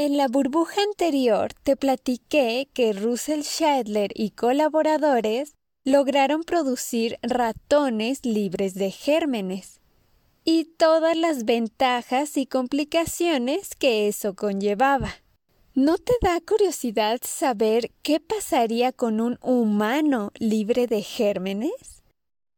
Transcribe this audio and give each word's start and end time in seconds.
En 0.00 0.16
la 0.16 0.28
burbuja 0.28 0.80
anterior 0.80 1.52
te 1.64 1.74
platiqué 1.74 2.68
que 2.72 2.92
Russell 2.92 3.40
Shadler 3.40 4.12
y 4.14 4.30
colaboradores 4.30 5.54
lograron 5.84 6.44
producir 6.44 7.18
ratones 7.20 8.24
libres 8.24 8.74
de 8.74 8.92
gérmenes 8.92 9.80
y 10.44 10.66
todas 10.66 11.16
las 11.16 11.44
ventajas 11.44 12.36
y 12.36 12.46
complicaciones 12.46 13.74
que 13.74 14.06
eso 14.06 14.36
conllevaba. 14.36 15.10
¿No 15.74 15.98
te 15.98 16.12
da 16.22 16.40
curiosidad 16.42 17.18
saber 17.24 17.90
qué 18.02 18.20
pasaría 18.20 18.92
con 18.92 19.20
un 19.20 19.36
humano 19.42 20.30
libre 20.38 20.86
de 20.86 21.02
gérmenes? 21.02 22.04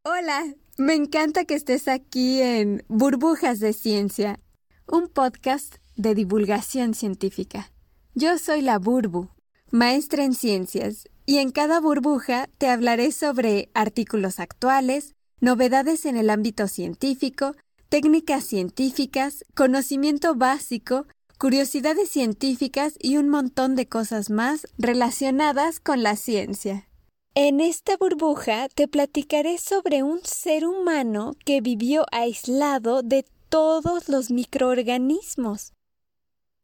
Hola, 0.05 0.45
me 0.77 0.93
encanta 0.93 1.47
que 1.47 1.55
estés 1.55 1.89
aquí 1.89 2.43
en 2.43 2.85
Burbujas 2.89 3.61
de 3.61 3.73
Ciencia, 3.73 4.39
un 4.87 5.09
podcast 5.09 5.77
de 6.01 6.15
divulgación 6.15 6.95
científica. 6.95 7.73
Yo 8.15 8.39
soy 8.39 8.63
la 8.63 8.79
Burbu, 8.79 9.29
maestra 9.71 10.25
en 10.25 10.35
ciencias, 10.35 11.09
y 11.27 11.39
en 11.39 11.53
cada 11.53 11.81
burbuja 11.81 12.49
te 12.59 12.69
hablaré 12.69 13.13
sobre 13.13 13.71
artículos 13.73 14.41
actuales, 14.41 15.15
novedades 15.41 16.05
en 16.07 16.17
el 16.17 16.29
ámbito 16.29 16.67
científico, 16.67 17.55
técnicas 17.89 18.45
científicas, 18.45 19.45
conocimiento 19.55 20.35
básico, 20.35 21.07
curiosidades 21.39 22.09
científicas 22.09 22.95
y 22.99 23.17
un 23.17 23.29
montón 23.29 23.77
de 23.77 23.87
cosas 23.87 24.29
más 24.29 24.67
relacionadas 24.77 25.79
con 25.79 26.03
la 26.03 26.17
ciencia. 26.17 26.89
En 27.37 27.61
esta 27.61 27.97
burbuja 27.97 28.69
te 28.75 28.89
platicaré 28.89 29.59
sobre 29.59 30.03
un 30.03 30.21
ser 30.25 30.67
humano 30.67 31.37
que 31.45 31.61
vivió 31.61 32.07
aislado 32.11 33.03
de 33.03 33.25
todos 33.49 34.09
los 34.09 34.31
microorganismos 34.33 35.73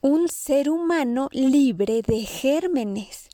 un 0.00 0.28
ser 0.28 0.70
humano 0.70 1.28
libre 1.32 2.02
de 2.02 2.24
gérmenes. 2.24 3.28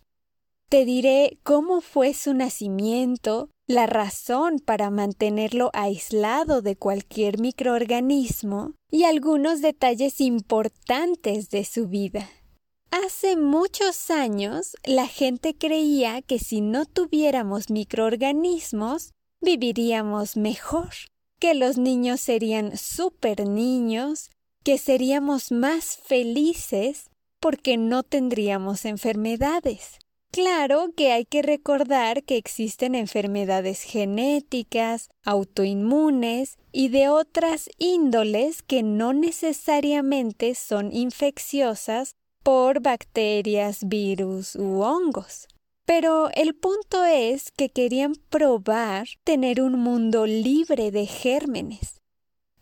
Te 0.69 0.85
diré 0.85 1.39
cómo 1.43 1.81
fue 1.81 2.15
su 2.15 2.33
nacimiento, 2.33 3.51
la 3.67 3.87
razón 3.87 4.59
para 4.59 4.91
mantenerlo 4.91 5.71
aislado 5.75 6.63
de 6.63 6.77
cualquier 6.77 7.39
microorganismo 7.39 8.75
y 8.91 9.05
algunos 9.05 9.61
detalles 9.61 10.21
importantes 10.21 11.51
de 11.51 11.65
su 11.65 11.89
vida. 11.89 12.29
Hace 12.91 13.37
muchos 13.37 14.11
años 14.11 14.77
la 14.85 15.07
gente 15.07 15.55
creía 15.57 16.23
que 16.23 16.39
si 16.39 16.61
no 16.61 16.85
tuviéramos 16.85 17.71
microorganismos, 17.71 19.13
viviríamos 19.41 20.37
mejor, 20.37 20.91
que 21.39 21.55
los 21.55 21.79
niños 21.79 22.21
serían 22.21 22.77
super 22.77 23.47
niños, 23.49 24.31
que 24.63 24.79
seríamos 24.79 25.53
más 25.53 25.97
felices 25.97 27.11
porque 27.41 27.77
no 27.77 28.03
tendríamos 28.03 28.85
enfermedades. 28.85 29.99
Claro 30.31 30.95
que 30.97 31.13
hay 31.13 31.27
que 31.27 31.43
recordar 31.43 32.23
que 32.23 32.39
existen 32.39 32.95
enfermedades 32.95 33.83
genéticas, 33.83 35.11
autoinmunes 35.25 36.57
y 36.73 36.89
de 36.89 37.11
otras 37.11 37.69
índoles 37.77 38.63
que 38.63 38.83
no 38.83 39.13
necesariamente 39.13 40.55
son 40.55 40.91
infecciosas 40.91 42.17
por 42.43 42.81
bacterias, 42.81 43.87
virus 43.87 44.57
u 44.57 44.81
hongos. 44.81 45.49
Pero 45.85 46.31
el 46.35 46.55
punto 46.55 47.05
es 47.05 47.51
que 47.51 47.69
querían 47.69 48.15
probar 48.31 49.09
tener 49.25 49.61
un 49.61 49.79
mundo 49.79 50.27
libre 50.27 50.91
de 50.91 51.07
gérmenes. 51.07 52.01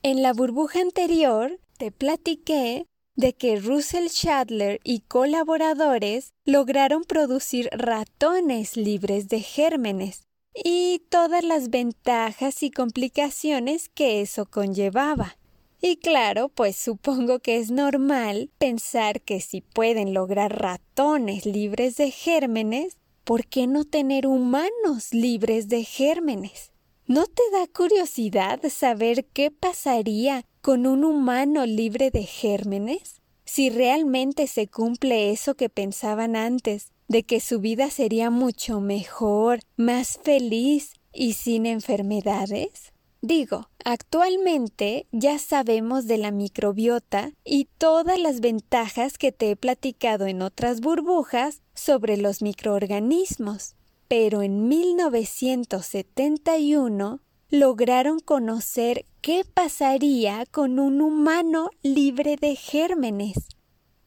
En 0.02 0.22
la 0.22 0.32
burbuja 0.32 0.80
anterior 0.80 1.60
te 1.80 1.90
platiqué 1.90 2.86
de 3.16 3.32
que 3.32 3.56
Russell 3.56 4.08
Shadler 4.08 4.80
y 4.84 5.00
colaboradores 5.00 6.34
lograron 6.44 7.04
producir 7.04 7.70
ratones 7.72 8.76
libres 8.76 9.30
de 9.30 9.40
gérmenes 9.40 10.26
y 10.54 11.00
todas 11.08 11.42
las 11.42 11.70
ventajas 11.70 12.62
y 12.62 12.70
complicaciones 12.70 13.88
que 13.88 14.20
eso 14.20 14.44
conllevaba. 14.44 15.38
Y 15.80 15.96
claro, 15.96 16.50
pues 16.50 16.76
supongo 16.76 17.38
que 17.38 17.56
es 17.56 17.70
normal 17.70 18.50
pensar 18.58 19.22
que 19.22 19.40
si 19.40 19.62
pueden 19.62 20.12
lograr 20.12 20.60
ratones 20.60 21.46
libres 21.46 21.96
de 21.96 22.10
gérmenes, 22.10 22.98
¿por 23.24 23.46
qué 23.46 23.66
no 23.66 23.86
tener 23.86 24.26
humanos 24.26 25.14
libres 25.14 25.70
de 25.70 25.84
gérmenes? 25.84 26.72
¿No 27.10 27.26
te 27.26 27.42
da 27.50 27.66
curiosidad 27.66 28.60
saber 28.70 29.24
qué 29.24 29.50
pasaría 29.50 30.44
con 30.62 30.86
un 30.86 31.02
humano 31.02 31.66
libre 31.66 32.12
de 32.12 32.22
gérmenes? 32.22 33.20
Si 33.44 33.68
realmente 33.68 34.46
se 34.46 34.68
cumple 34.68 35.32
eso 35.32 35.56
que 35.56 35.68
pensaban 35.68 36.36
antes, 36.36 36.92
de 37.08 37.24
que 37.24 37.40
su 37.40 37.58
vida 37.58 37.90
sería 37.90 38.30
mucho 38.30 38.80
mejor, 38.80 39.58
más 39.76 40.20
feliz 40.22 40.92
y 41.12 41.32
sin 41.32 41.66
enfermedades? 41.66 42.92
Digo, 43.22 43.68
actualmente 43.84 45.08
ya 45.10 45.40
sabemos 45.40 46.06
de 46.06 46.16
la 46.16 46.30
microbiota 46.30 47.32
y 47.44 47.66
todas 47.76 48.20
las 48.20 48.38
ventajas 48.38 49.18
que 49.18 49.32
te 49.32 49.50
he 49.50 49.56
platicado 49.56 50.26
en 50.26 50.42
otras 50.42 50.80
burbujas 50.80 51.60
sobre 51.74 52.16
los 52.18 52.40
microorganismos 52.40 53.74
pero 54.10 54.42
en 54.42 54.66
1971 54.66 57.20
lograron 57.48 58.18
conocer 58.18 59.06
qué 59.20 59.44
pasaría 59.44 60.46
con 60.46 60.80
un 60.80 61.00
humano 61.00 61.70
libre 61.84 62.34
de 62.34 62.56
gérmenes. 62.56 63.36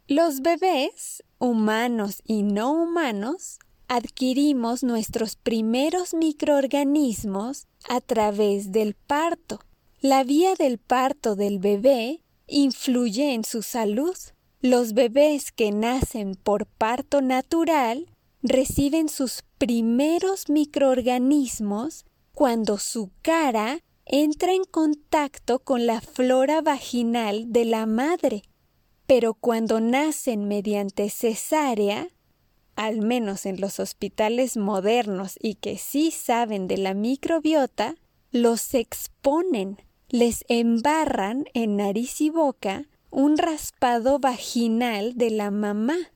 Los 0.09 0.41
bebés, 0.41 1.23
humanos 1.39 2.21
y 2.25 2.43
no 2.43 2.73
humanos, 2.73 3.59
adquirimos 3.87 4.83
nuestros 4.83 5.37
primeros 5.37 6.13
microorganismos 6.13 7.67
a 7.87 8.01
través 8.01 8.73
del 8.73 8.95
parto. 8.95 9.61
La 10.01 10.25
vía 10.25 10.55
del 10.55 10.79
parto 10.79 11.37
del 11.37 11.59
bebé 11.59 12.19
influye 12.47 13.33
en 13.33 13.45
su 13.45 13.61
salud. 13.61 14.17
Los 14.59 14.91
bebés 14.91 15.53
que 15.53 15.71
nacen 15.71 16.35
por 16.35 16.65
parto 16.65 17.21
natural 17.21 18.07
reciben 18.41 19.07
sus 19.07 19.43
primeros 19.65 20.49
microorganismos 20.49 22.03
cuando 22.33 22.77
su 22.77 23.11
cara 23.21 23.79
entra 24.03 24.51
en 24.51 24.65
contacto 24.65 25.59
con 25.59 25.85
la 25.85 26.01
flora 26.01 26.59
vaginal 26.61 27.53
de 27.53 27.63
la 27.63 27.85
madre. 27.85 28.41
Pero 29.07 29.33
cuando 29.33 29.79
nacen 29.79 30.49
mediante 30.49 31.09
cesárea, 31.09 32.09
al 32.75 32.99
menos 33.03 33.45
en 33.45 33.61
los 33.61 33.79
hospitales 33.79 34.57
modernos 34.57 35.37
y 35.39 35.55
que 35.55 35.77
sí 35.77 36.11
saben 36.11 36.67
de 36.67 36.77
la 36.77 36.93
microbiota, 36.93 37.95
los 38.31 38.73
exponen, 38.73 39.77
les 40.09 40.43
embarran 40.49 41.45
en 41.53 41.77
nariz 41.77 42.19
y 42.19 42.29
boca 42.29 42.89
un 43.11 43.37
raspado 43.37 44.19
vaginal 44.19 45.15
de 45.15 45.29
la 45.29 45.51
mamá 45.51 46.11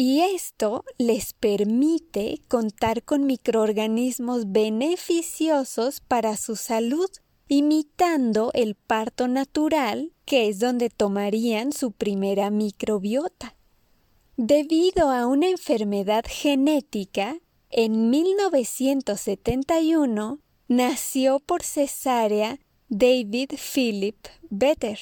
y 0.00 0.20
esto 0.20 0.84
les 0.96 1.32
permite 1.32 2.40
contar 2.46 3.02
con 3.02 3.26
microorganismos 3.26 4.52
beneficiosos 4.52 6.00
para 6.00 6.36
su 6.36 6.54
salud, 6.54 7.10
imitando 7.48 8.52
el 8.54 8.76
parto 8.76 9.26
natural, 9.26 10.12
que 10.24 10.48
es 10.48 10.60
donde 10.60 10.88
tomarían 10.88 11.72
su 11.72 11.90
primera 11.90 12.48
microbiota. 12.50 13.56
Debido 14.36 15.10
a 15.10 15.26
una 15.26 15.48
enfermedad 15.48 16.24
genética, 16.28 17.40
en 17.68 18.08
1971 18.08 20.38
nació 20.68 21.40
por 21.40 21.64
cesárea 21.64 22.60
David 22.88 23.54
Philip 23.74 24.28
Better 24.48 25.00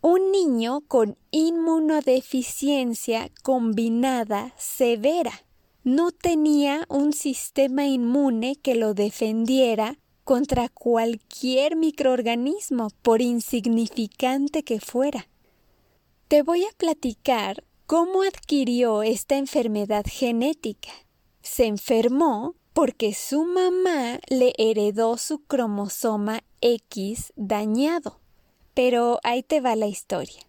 un 0.00 0.30
niño 0.30 0.82
con 0.82 1.16
inmunodeficiencia 1.30 3.30
combinada 3.42 4.54
severa. 4.56 5.44
No 5.82 6.12
tenía 6.12 6.84
un 6.88 7.12
sistema 7.12 7.86
inmune 7.86 8.56
que 8.56 8.74
lo 8.74 8.94
defendiera 8.94 9.98
contra 10.24 10.68
cualquier 10.68 11.76
microorganismo, 11.76 12.88
por 13.02 13.22
insignificante 13.22 14.62
que 14.62 14.78
fuera. 14.78 15.26
Te 16.28 16.42
voy 16.42 16.64
a 16.64 16.76
platicar 16.76 17.64
cómo 17.86 18.22
adquirió 18.22 19.02
esta 19.02 19.38
enfermedad 19.38 20.04
genética. 20.06 20.90
Se 21.40 21.64
enfermó 21.64 22.54
porque 22.74 23.14
su 23.14 23.44
mamá 23.44 24.20
le 24.28 24.52
heredó 24.58 25.16
su 25.16 25.38
cromosoma 25.38 26.44
X 26.60 27.32
dañado. 27.34 28.20
Pero 28.78 29.18
ahí 29.24 29.42
te 29.42 29.60
va 29.60 29.74
la 29.74 29.88
historia. 29.88 30.40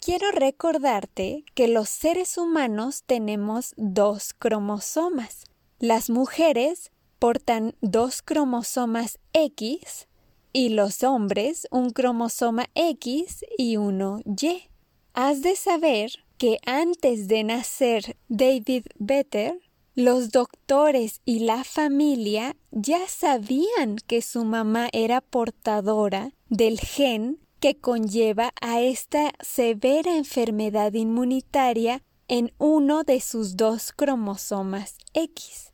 Quiero 0.00 0.32
recordarte 0.32 1.44
que 1.54 1.68
los 1.68 1.88
seres 1.88 2.36
humanos 2.36 3.04
tenemos 3.06 3.74
dos 3.76 4.34
cromosomas. 4.34 5.44
Las 5.78 6.10
mujeres 6.10 6.90
portan 7.20 7.76
dos 7.80 8.22
cromosomas 8.22 9.20
X 9.34 10.08
y 10.52 10.70
los 10.70 11.04
hombres 11.04 11.68
un 11.70 11.90
cromosoma 11.90 12.66
X 12.74 13.44
y 13.56 13.76
uno 13.76 14.18
Y. 14.24 14.68
Has 15.14 15.40
de 15.40 15.54
saber 15.54 16.10
que 16.38 16.58
antes 16.66 17.28
de 17.28 17.44
nacer 17.44 18.16
David 18.28 18.86
Better, 18.98 19.60
los 19.94 20.32
doctores 20.32 21.20
y 21.24 21.38
la 21.38 21.62
familia 21.62 22.56
ya 22.72 23.06
sabían 23.06 23.94
que 24.08 24.22
su 24.22 24.44
mamá 24.44 24.88
era 24.90 25.20
portadora 25.20 26.32
del 26.48 26.80
gen 26.80 27.38
que 27.60 27.78
conlleva 27.78 28.52
a 28.60 28.80
esta 28.80 29.32
severa 29.40 30.16
enfermedad 30.16 30.94
inmunitaria 30.94 32.02
en 32.26 32.52
uno 32.58 33.04
de 33.04 33.20
sus 33.20 33.56
dos 33.56 33.92
cromosomas 33.92 34.96
X. 35.12 35.72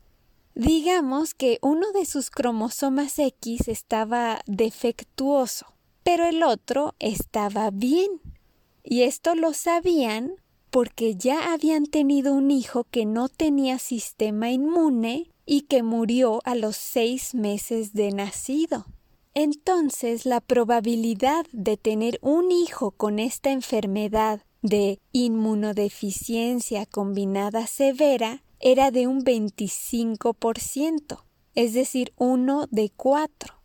Digamos 0.53 1.33
que 1.33 1.59
uno 1.61 1.91
de 1.93 2.05
sus 2.05 2.29
cromosomas 2.29 3.17
X 3.19 3.67
estaba 3.67 4.41
defectuoso, 4.47 5.67
pero 6.03 6.25
el 6.25 6.43
otro 6.43 6.95
estaba 6.99 7.69
bien. 7.71 8.21
Y 8.83 9.03
esto 9.03 9.35
lo 9.35 9.53
sabían 9.53 10.33
porque 10.71 11.15
ya 11.15 11.53
habían 11.53 11.85
tenido 11.85 12.33
un 12.33 12.51
hijo 12.51 12.83
que 12.85 13.05
no 13.05 13.29
tenía 13.29 13.79
sistema 13.79 14.49
inmune 14.49 15.31
y 15.45 15.61
que 15.61 15.83
murió 15.83 16.41
a 16.43 16.55
los 16.55 16.75
seis 16.75 17.33
meses 17.33 17.93
de 17.93 18.11
nacido. 18.11 18.85
Entonces 19.39 20.25
la 20.25 20.41
probabilidad 20.41 21.45
de 21.51 21.77
tener 21.77 22.17
un 22.23 22.51
hijo 22.51 22.89
con 22.89 23.19
esta 23.19 23.51
enfermedad 23.51 24.41
de 24.63 24.99
inmunodeficiencia 25.11 26.87
combinada 26.87 27.67
severa 27.67 28.41
era 28.59 28.89
de 28.89 29.05
un 29.05 29.23
25%, 29.23 31.23
es 31.53 31.73
decir, 31.73 32.13
uno 32.17 32.65
de 32.71 32.89
cuatro. 32.89 33.61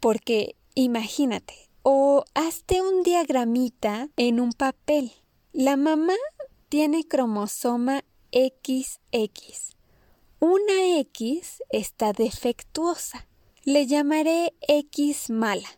Porque 0.00 0.56
imagínate, 0.74 1.70
o 1.84 2.24
hazte 2.34 2.82
un 2.82 3.04
diagramita 3.04 4.08
en 4.16 4.40
un 4.40 4.52
papel. 4.52 5.12
La 5.52 5.76
mamá 5.76 6.16
tiene 6.68 7.06
cromosoma 7.06 8.02
XX. 8.32 9.76
Una 10.40 10.98
X 10.98 11.62
está 11.70 12.12
defectuosa. 12.12 13.28
Le 13.64 13.86
llamaré 13.86 14.54
X 14.68 15.30
mala. 15.30 15.68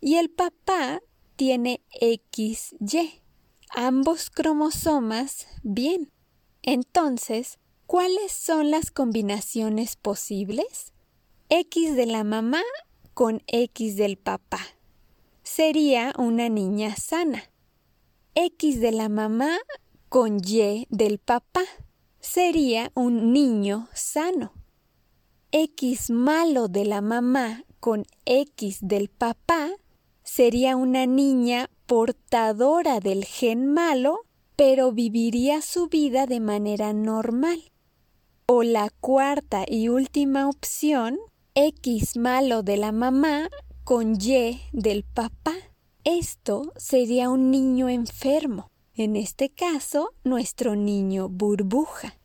Y 0.00 0.16
el 0.16 0.30
papá 0.30 1.00
tiene 1.36 1.82
XY. 2.00 3.22
Ambos 3.70 4.30
cromosomas 4.30 5.46
bien. 5.62 6.12
Entonces, 6.62 7.58
¿Cuáles 7.88 8.32
son 8.32 8.70
las 8.70 8.90
combinaciones 8.90 9.96
posibles? 9.96 10.92
X 11.48 11.96
de 11.96 12.04
la 12.04 12.22
mamá 12.22 12.60
con 13.14 13.42
X 13.46 13.96
del 13.96 14.18
papá. 14.18 14.60
Sería 15.42 16.12
una 16.18 16.50
niña 16.50 16.94
sana. 16.96 17.50
X 18.34 18.82
de 18.82 18.92
la 18.92 19.08
mamá 19.08 19.56
con 20.10 20.36
Y 20.46 20.86
del 20.90 21.18
papá. 21.18 21.62
Sería 22.20 22.92
un 22.94 23.32
niño 23.32 23.88
sano. 23.94 24.52
X 25.50 26.10
malo 26.10 26.68
de 26.68 26.84
la 26.84 27.00
mamá 27.00 27.64
con 27.80 28.04
X 28.26 28.80
del 28.82 29.08
papá 29.08 29.70
sería 30.22 30.76
una 30.76 31.06
niña 31.06 31.70
portadora 31.86 33.00
del 33.00 33.24
gen 33.24 33.72
malo, 33.72 34.26
pero 34.56 34.92
viviría 34.92 35.62
su 35.62 35.88
vida 35.88 36.26
de 36.26 36.40
manera 36.40 36.92
normal. 36.92 37.72
O 38.44 38.62
la 38.62 38.90
cuarta 39.00 39.64
y 39.66 39.88
última 39.88 40.50
opción, 40.50 41.18
X 41.54 42.18
malo 42.18 42.62
de 42.62 42.76
la 42.76 42.92
mamá 42.92 43.48
con 43.84 44.20
Y 44.20 44.60
del 44.72 45.02
papá. 45.02 45.54
Esto 46.04 46.74
sería 46.76 47.30
un 47.30 47.50
niño 47.50 47.88
enfermo, 47.88 48.70
en 48.94 49.16
este 49.16 49.48
caso 49.48 50.10
nuestro 50.24 50.76
niño 50.76 51.30
burbuja. 51.30 52.18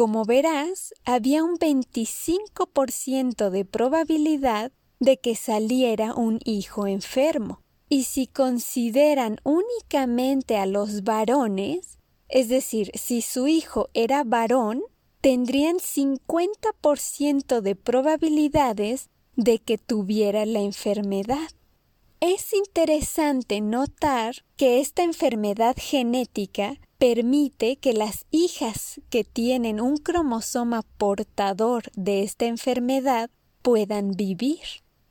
Como 0.00 0.24
verás, 0.24 0.94
había 1.04 1.44
un 1.44 1.58
25% 1.58 3.50
de 3.50 3.66
probabilidad 3.66 4.72
de 4.98 5.18
que 5.18 5.36
saliera 5.36 6.14
un 6.14 6.38
hijo 6.46 6.86
enfermo. 6.86 7.60
Y 7.90 8.04
si 8.04 8.26
consideran 8.26 9.36
únicamente 9.44 10.56
a 10.56 10.64
los 10.64 11.04
varones, 11.04 11.98
es 12.30 12.48
decir, 12.48 12.92
si 12.94 13.20
su 13.20 13.46
hijo 13.46 13.90
era 13.92 14.24
varón, 14.24 14.80
tendrían 15.20 15.76
50% 15.76 17.60
de 17.60 17.76
probabilidades 17.76 19.10
de 19.36 19.58
que 19.58 19.76
tuviera 19.76 20.46
la 20.46 20.60
enfermedad. 20.60 21.50
Es 22.20 22.54
interesante 22.54 23.60
notar 23.60 24.36
que 24.56 24.80
esta 24.80 25.02
enfermedad 25.02 25.76
genética 25.78 26.80
permite 27.00 27.76
que 27.76 27.94
las 27.94 28.26
hijas 28.30 29.00
que 29.08 29.24
tienen 29.24 29.80
un 29.80 29.96
cromosoma 29.96 30.82
portador 30.98 31.84
de 31.96 32.22
esta 32.22 32.44
enfermedad 32.44 33.30
puedan 33.62 34.10
vivir, 34.10 34.60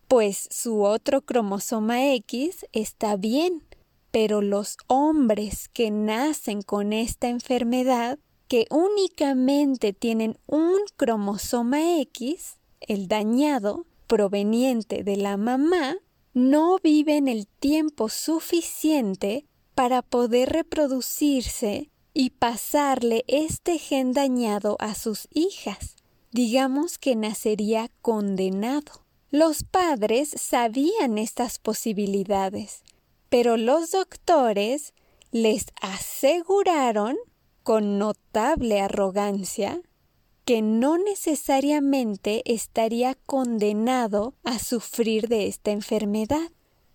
pues 0.08 0.48
su 0.52 0.84
otro 0.84 1.22
cromosoma 1.22 2.14
X 2.14 2.68
está 2.74 3.16
bien, 3.16 3.64
pero 4.12 4.44
los 4.44 4.78
hombres 4.86 5.68
que 5.68 5.90
nacen 5.90 6.62
con 6.62 6.94
esta 6.94 7.28
enfermedad 7.28 8.20
que 8.48 8.68
únicamente 8.70 9.92
tienen 9.92 10.38
un 10.46 10.78
cromosoma 10.96 12.00
X, 12.02 12.60
el 12.82 13.08
dañado, 13.08 13.88
proveniente 14.06 15.04
de 15.04 15.18
la 15.18 15.38
mamá, 15.38 15.98
no 16.36 16.78
viven 16.84 17.28
el 17.28 17.48
tiempo 17.48 18.10
suficiente 18.10 19.49
para 19.80 20.02
poder 20.02 20.50
reproducirse 20.50 21.90
y 22.14 22.32
pasarle 22.32 23.24
este 23.30 23.78
gen 23.78 24.12
dañado 24.12 24.76
a 24.78 24.94
sus 24.94 25.30
hijas. 25.32 25.96
Digamos 26.34 26.98
que 26.98 27.16
nacería 27.16 27.90
condenado. 28.02 29.06
Los 29.32 29.64
padres 29.64 30.32
sabían 30.36 31.18
estas 31.18 31.60
posibilidades, 31.60 32.84
pero 33.30 33.56
los 33.56 33.92
doctores 33.92 34.94
les 35.32 35.68
aseguraron 35.82 37.16
con 37.64 37.98
notable 37.98 38.82
arrogancia 38.82 39.82
que 40.44 40.62
no 40.62 40.98
necesariamente 40.98 42.42
estaría 42.44 43.16
condenado 43.16 44.34
a 44.44 44.60
sufrir 44.60 45.30
de 45.30 45.48
esta 45.48 45.72
enfermedad. 45.72 46.52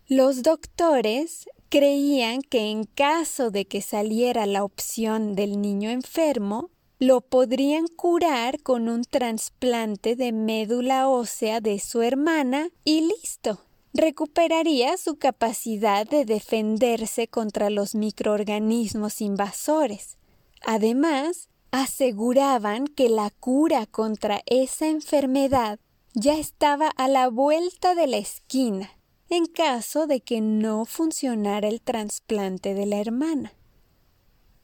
Los 0.07 0.43
doctores 0.43 1.47
creían 1.75 2.41
que 2.41 2.71
en 2.71 2.85
caso 2.85 3.51
de 3.51 3.65
que 3.65 3.83
saliera 3.83 4.47
la 4.47 4.63
opción 4.63 5.35
del 5.35 5.61
niño 5.61 5.91
enfermo, 5.91 6.71
lo 7.01 7.21
podrían 7.21 7.89
curar 7.89 8.63
con 8.63 8.89
un 8.89 9.03
trasplante 9.03 10.15
de 10.15 10.31
médula 10.31 11.09
ósea 11.09 11.61
de 11.61 11.81
su 11.81 12.03
hermana 12.03 12.69
y 12.85 13.01
listo. 13.01 13.59
Recuperaría 13.93 14.97
su 14.97 15.17
capacidad 15.17 16.07
de 16.07 16.25
defenderse 16.25 17.27
contra 17.27 17.71
los 17.71 17.97
microorganismos 17.97 19.21
invasores. 19.21 20.17
Además, 20.65 21.49
aseguraban 21.73 22.87
que 22.87 23.09
la 23.09 23.31
cura 23.31 23.87
contra 23.87 24.43
esa 24.47 24.87
enfermedad 24.87 25.81
ya 26.13 26.39
estaba 26.39 26.87
a 26.87 27.09
la 27.09 27.27
vuelta 27.31 27.97
de 27.97 28.07
la 28.07 28.19
esquina 28.19 28.94
en 29.29 29.47
caso 29.47 30.07
de 30.07 30.21
que 30.21 30.41
no 30.41 30.85
funcionara 30.85 31.69
el 31.69 31.81
trasplante 31.81 32.75
de 32.75 32.87
la 32.87 33.01
hermana. 33.01 33.55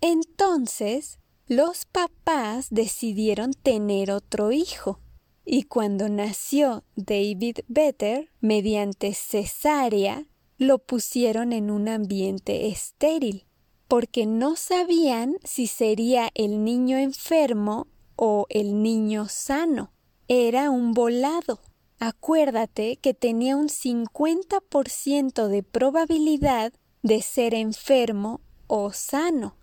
Entonces, 0.00 1.18
los 1.46 1.84
papás 1.86 2.68
decidieron 2.70 3.52
tener 3.52 4.10
otro 4.10 4.52
hijo, 4.52 5.00
y 5.44 5.64
cuando 5.64 6.08
nació 6.08 6.84
David 6.96 7.58
Better, 7.68 8.30
mediante 8.40 9.14
cesárea, 9.14 10.26
lo 10.58 10.78
pusieron 10.78 11.52
en 11.52 11.70
un 11.70 11.88
ambiente 11.88 12.68
estéril 12.68 13.46
porque 13.90 14.24
no 14.24 14.54
sabían 14.54 15.36
si 15.42 15.66
sería 15.66 16.30
el 16.36 16.62
niño 16.62 16.96
enfermo 16.96 17.88
o 18.14 18.46
el 18.48 18.84
niño 18.84 19.26
sano. 19.28 19.92
Era 20.28 20.70
un 20.70 20.92
volado. 20.92 21.58
Acuérdate 22.02 22.96
que 22.96 23.12
tenía 23.12 23.56
un 23.56 23.68
50% 23.68 25.48
de 25.48 25.62
probabilidad 25.62 26.72
de 27.02 27.20
ser 27.20 27.52
enfermo 27.52 28.40
o 28.68 28.90
sano. 28.94 29.54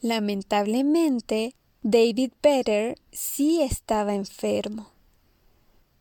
Lamentablemente, 0.00 1.56
David 1.82 2.30
Better 2.40 2.96
sí 3.10 3.60
estaba 3.60 4.14
enfermo. 4.14 4.92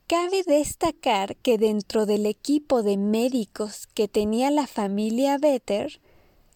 Cabe 0.05 0.43
destacar 0.43 1.35
que 1.37 1.57
dentro 1.57 2.05
del 2.05 2.27
equipo 2.27 2.83
de 2.83 2.97
médicos 2.97 3.87
que 3.87 4.07
tenía 4.07 4.51
la 4.51 4.67
familia 4.67 5.39
Better 5.39 5.99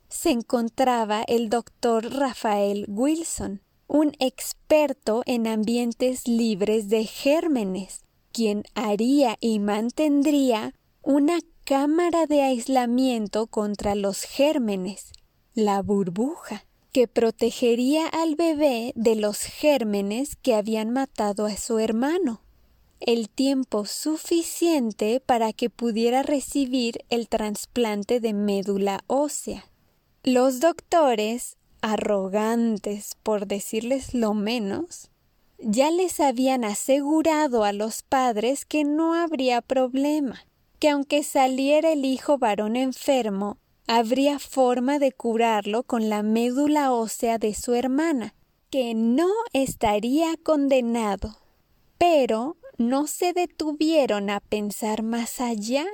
se 0.09 0.29
encontraba 0.29 1.23
el 1.23 1.49
doctor 1.49 2.13
Rafael 2.13 2.85
Wilson, 2.87 3.61
un 3.87 4.11
experto 4.19 5.23
en 5.25 5.47
ambientes 5.47 6.27
libres 6.27 6.87
de 6.89 7.05
gérmenes, 7.05 8.03
quien 8.33 8.63
haría 8.73 9.37
y 9.39 9.59
mantendría 9.59 10.73
una 11.01 11.39
cámara 11.63 12.25
de 12.25 12.41
aislamiento 12.41 13.47
contra 13.47 13.95
los 13.95 14.23
gérmenes, 14.23 15.13
la 15.53 15.81
burbuja. 15.81 16.65
que 16.91 17.07
protegería 17.07 18.07
al 18.07 18.35
bebé 18.35 18.93
de 18.95 19.15
los 19.15 19.39
gérmenes 19.39 20.35
que 20.35 20.53
habían 20.53 20.91
matado 20.91 21.47
a 21.47 21.57
su 21.57 21.79
hermano, 21.79 22.41
el 22.99 23.29
tiempo 23.29 23.85
suficiente 23.85 25.19
para 25.19 25.53
que 25.53 25.71
pudiera 25.71 26.21
recibir 26.21 27.03
el 27.09 27.29
trasplante 27.29 28.19
de 28.19 28.33
médula 28.33 29.03
ósea. 29.07 29.71
Los 30.23 30.59
doctores, 30.59 31.57
arrogantes 31.81 33.17
por 33.23 33.47
decirles 33.47 34.13
lo 34.13 34.35
menos, 34.35 35.09
ya 35.65 35.91
les 35.91 36.19
habían 36.19 36.63
asegurado 36.63 37.63
a 37.63 37.71
los 37.71 38.03
padres 38.03 38.65
que 38.65 38.83
no 38.83 39.13
habría 39.13 39.61
problema, 39.61 40.45
que 40.79 40.89
aunque 40.89 41.23
saliera 41.23 41.93
el 41.93 42.05
hijo 42.05 42.37
varón 42.37 42.75
enfermo, 42.75 43.57
habría 43.87 44.39
forma 44.39 44.99
de 44.99 45.11
curarlo 45.11 45.83
con 45.83 46.09
la 46.09 46.23
médula 46.23 46.91
ósea 46.91 47.37
de 47.37 47.53
su 47.53 47.73
hermana, 47.73 48.35
que 48.69 48.93
no 48.93 49.29
estaría 49.53 50.35
condenado. 50.37 51.37
Pero 51.97 52.57
no 52.77 53.07
se 53.07 53.33
detuvieron 53.33 54.29
a 54.29 54.39
pensar 54.39 55.03
más 55.03 55.39
allá. 55.39 55.85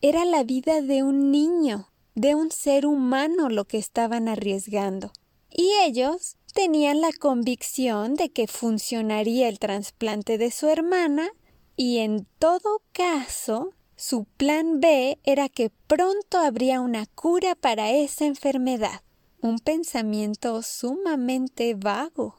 Era 0.00 0.24
la 0.24 0.42
vida 0.42 0.82
de 0.82 1.02
un 1.02 1.30
niño, 1.30 1.88
de 2.14 2.34
un 2.34 2.50
ser 2.50 2.86
humano 2.86 3.48
lo 3.48 3.66
que 3.66 3.78
estaban 3.78 4.28
arriesgando. 4.28 5.12
Y 5.50 5.70
ellos 5.84 6.36
tenían 6.52 7.00
la 7.00 7.12
convicción 7.12 8.14
de 8.14 8.30
que 8.30 8.46
funcionaría 8.46 9.48
el 9.48 9.58
trasplante 9.58 10.38
de 10.38 10.50
su 10.50 10.68
hermana 10.68 11.30
y 11.76 11.98
en 11.98 12.26
todo 12.38 12.82
caso 12.92 13.70
su 13.96 14.24
plan 14.24 14.80
B 14.80 15.18
era 15.24 15.48
que 15.48 15.70
pronto 15.86 16.38
habría 16.38 16.80
una 16.80 17.06
cura 17.06 17.54
para 17.54 17.90
esa 17.92 18.26
enfermedad, 18.26 19.02
un 19.40 19.58
pensamiento 19.58 20.62
sumamente 20.62 21.74
vago. 21.74 22.36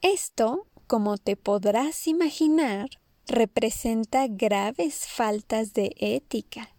Esto, 0.00 0.66
como 0.86 1.18
te 1.18 1.36
podrás 1.36 2.06
imaginar, 2.06 2.88
representa 3.26 4.26
graves 4.28 5.06
faltas 5.06 5.74
de 5.74 5.94
ética. 5.98 6.74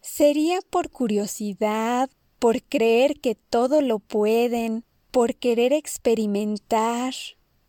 Sería 0.00 0.60
por 0.70 0.90
curiosidad, 0.90 2.10
por 2.38 2.62
creer 2.62 3.20
que 3.20 3.34
todo 3.34 3.80
lo 3.80 3.98
pueden, 3.98 4.84
por 5.10 5.34
querer 5.34 5.72
experimentar, 5.72 7.14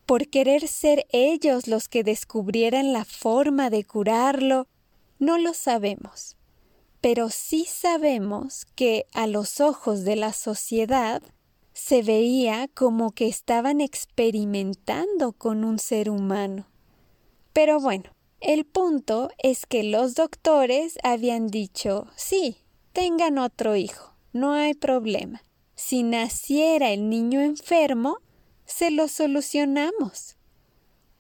por 0.05 0.27
querer 0.27 0.67
ser 0.67 1.05
ellos 1.12 1.67
los 1.67 1.88
que 1.88 2.03
descubrieran 2.03 2.93
la 2.93 3.05
forma 3.05 3.69
de 3.69 3.84
curarlo 3.84 4.67
no 5.19 5.38
lo 5.38 5.53
sabemos, 5.53 6.38
pero 7.01 7.29
sí 7.29 7.65
sabemos 7.65 8.65
que 8.75 9.05
a 9.13 9.27
los 9.27 9.60
ojos 9.60 10.03
de 10.03 10.15
la 10.15 10.34
sociedad 10.34 11.22
se 11.74 12.01
veía 12.01 12.69
como 12.74 13.12
que 13.12 13.27
estaban 13.27 13.81
experimentando 13.81 15.34
con 15.34 15.63
un 15.63 15.79
ser 15.79 16.10
humano. 16.10 16.67
Pero 17.53 17.79
bueno, 17.79 18.12
el 18.41 18.65
punto 18.65 19.29
es 19.38 19.65
que 19.65 19.84
los 19.84 20.15
doctores 20.15 20.98
habían 21.03 21.48
dicho 21.48 22.08
sí, 22.15 22.58
tengan 22.93 23.38
otro 23.38 23.75
hijo, 23.75 24.13
no 24.34 24.53
hay 24.53 24.74
problema. 24.74 25.41
Si 25.81 26.03
naciera 26.03 26.91
el 26.91 27.09
niño 27.09 27.39
enfermo, 27.39 28.17
se 28.65 28.91
lo 28.91 29.07
solucionamos. 29.07 30.36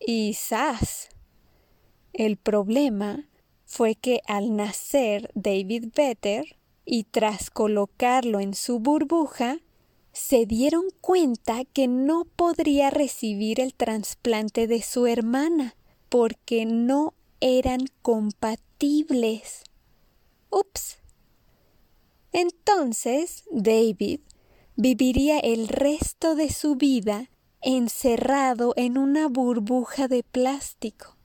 Y 0.05 0.33
¡zas! 0.33 1.07
El 2.11 2.35
problema 2.35 3.29
fue 3.65 3.95
que 3.95 4.19
al 4.27 4.57
nacer 4.57 5.31
David 5.33 5.93
Vetter 5.95 6.57
y 6.83 7.05
tras 7.05 7.49
colocarlo 7.49 8.41
en 8.41 8.53
su 8.53 8.79
burbuja, 8.79 9.59
se 10.11 10.45
dieron 10.45 10.87
cuenta 10.99 11.63
que 11.63 11.87
no 11.87 12.25
podría 12.25 12.89
recibir 12.89 13.61
el 13.61 13.73
trasplante 13.73 14.67
de 14.67 14.81
su 14.81 15.07
hermana 15.07 15.77
porque 16.09 16.65
no 16.65 17.13
eran 17.39 17.85
compatibles. 18.01 19.63
Ups. 20.49 20.97
Entonces 22.33 23.45
David 23.51 24.19
viviría 24.81 25.39
el 25.39 25.67
resto 25.67 26.35
de 26.35 26.49
su 26.49 26.75
vida 26.75 27.29
encerrado 27.61 28.71
en 28.77 28.97
una 28.97 29.27
burbuja 29.27 30.07
de 30.07 30.23
plástico 30.23 31.17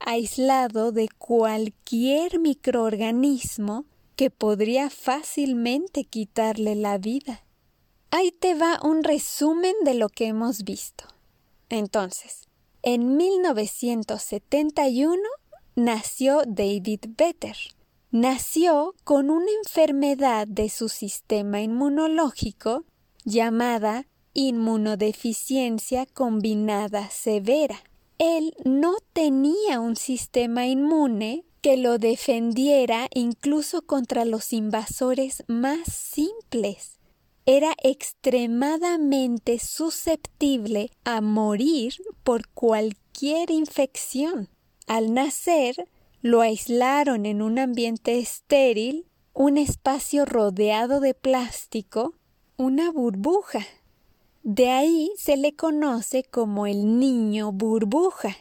aislado 0.00 0.92
de 0.92 1.10
cualquier 1.18 2.38
microorganismo 2.38 3.84
que 4.16 4.30
podría 4.30 4.88
fácilmente 4.88 6.04
quitarle 6.04 6.74
la 6.74 6.96
vida. 6.96 7.44
Ahí 8.10 8.32
te 8.32 8.54
va 8.54 8.80
un 8.82 9.04
resumen 9.04 9.74
de 9.84 9.92
lo 9.92 10.08
que 10.08 10.28
hemos 10.28 10.64
visto. 10.64 11.04
Entonces, 11.68 12.48
en 12.82 13.18
1971 13.18 15.20
nació 15.74 16.44
David 16.46 17.00
Vetter. 17.18 17.58
Nació 18.10 18.94
con 19.04 19.28
una 19.30 19.50
enfermedad 19.64 20.48
de 20.48 20.70
su 20.70 20.88
sistema 20.88 21.60
inmunológico 21.60 22.86
llamada 23.24 24.06
inmunodeficiencia 24.34 26.06
combinada 26.06 27.10
severa 27.10 27.82
él 28.22 28.54
no 28.64 28.98
tenía 29.12 29.80
un 29.80 29.96
sistema 29.96 30.68
inmune 30.68 31.44
que 31.60 31.76
lo 31.76 31.98
defendiera 31.98 33.08
incluso 33.12 33.82
contra 33.82 34.24
los 34.24 34.52
invasores 34.52 35.42
más 35.48 35.92
simples. 35.92 37.00
Era 37.46 37.74
extremadamente 37.82 39.58
susceptible 39.58 40.92
a 41.02 41.20
morir 41.20 41.94
por 42.22 42.48
cualquier 42.50 43.50
infección. 43.50 44.48
Al 44.86 45.14
nacer, 45.14 45.88
lo 46.20 46.42
aislaron 46.42 47.26
en 47.26 47.42
un 47.42 47.58
ambiente 47.58 48.20
estéril, 48.20 49.06
un 49.32 49.58
espacio 49.58 50.24
rodeado 50.26 51.00
de 51.00 51.14
plástico, 51.14 52.14
una 52.56 52.90
burbuja 52.90 53.66
de 54.44 54.70
ahí 54.70 55.12
se 55.16 55.36
le 55.36 55.54
conoce 55.54 56.24
como 56.24 56.66
el 56.66 56.98
niño 56.98 57.52
burbuja. 57.52 58.36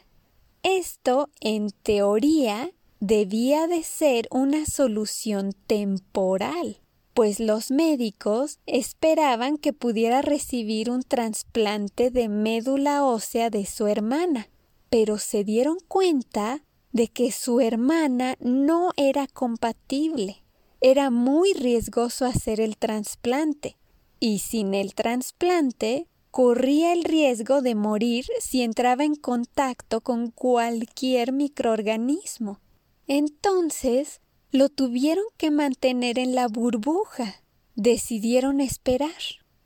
Esto, 0.63 1.29
en 1.41 1.69
teoría, 1.83 2.71
debía 2.99 3.67
de 3.67 3.83
ser 3.83 4.27
una 4.31 4.65
solución 4.65 5.51
temporal, 5.67 6.79
pues 7.13 7.39
los 7.39 7.69
médicos 7.69 8.57
esperaban 8.65 9.57
que 9.57 9.73
pudiera 9.73 10.23
recibir 10.23 10.89
un 10.89 11.03
trasplante 11.03 12.09
de 12.09 12.29
médula 12.29 13.05
ósea 13.05 13.51
de 13.51 13.67
su 13.67 13.85
hermana, 13.85 14.49
pero 14.89 15.19
se 15.19 15.43
dieron 15.43 15.77
cuenta 15.87 16.63
de 16.91 17.09
que 17.09 17.31
su 17.31 17.61
hermana 17.61 18.37
no 18.39 18.89
era 18.97 19.27
compatible. 19.27 20.43
Era 20.79 21.11
muy 21.11 21.53
riesgoso 21.53 22.25
hacer 22.25 22.59
el 22.59 22.75
trasplante 22.75 23.77
y 24.21 24.39
sin 24.39 24.75
el 24.75 24.93
trasplante 24.93 26.07
corría 26.29 26.93
el 26.93 27.03
riesgo 27.03 27.61
de 27.61 27.75
morir 27.75 28.25
si 28.39 28.61
entraba 28.61 29.03
en 29.03 29.15
contacto 29.15 29.99
con 29.99 30.29
cualquier 30.29 31.33
microorganismo. 31.33 32.59
Entonces 33.07 34.21
lo 34.51 34.69
tuvieron 34.69 35.25
que 35.37 35.49
mantener 35.49 36.19
en 36.19 36.35
la 36.35 36.47
burbuja. 36.47 37.41
Decidieron 37.75 38.61
esperar, 38.61 39.11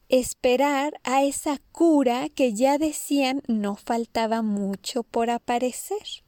esperar 0.07 1.01
a 1.03 1.23
esa 1.23 1.59
cura 1.73 2.29
que 2.29 2.53
ya 2.53 2.77
decían 2.77 3.43
no 3.47 3.75
faltaba 3.75 4.41
mucho 4.41 5.03
por 5.03 5.29
aparecer. 5.29 6.23